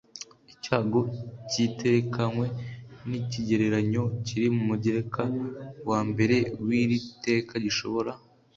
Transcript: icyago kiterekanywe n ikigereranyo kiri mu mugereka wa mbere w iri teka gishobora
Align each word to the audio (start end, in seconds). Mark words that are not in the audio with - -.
icyago 0.53 0.99
kiterekanywe 1.51 2.45
n 3.09 3.11
ikigereranyo 3.19 4.03
kiri 4.25 4.47
mu 4.55 4.61
mugereka 4.69 5.23
wa 5.89 5.99
mbere 6.09 6.35
w 6.65 6.67
iri 6.81 6.97
teka 7.25 7.53
gishobora 7.65 8.11